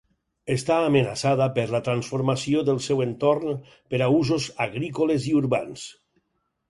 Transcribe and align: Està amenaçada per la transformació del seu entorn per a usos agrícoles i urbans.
Està 0.53 0.75
amenaçada 0.85 1.47
per 1.57 1.65
la 1.75 1.81
transformació 1.89 2.63
del 2.71 2.81
seu 2.87 3.03
entorn 3.07 3.61
per 3.93 4.01
a 4.07 4.09
usos 4.17 4.49
agrícoles 4.69 5.29
i 5.33 5.37
urbans. 5.43 5.85